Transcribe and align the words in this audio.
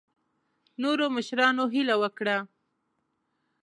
نورو 0.81 1.05
مشرانو 1.15 1.63
هیله 1.73 1.95
وکړه. 2.01 2.37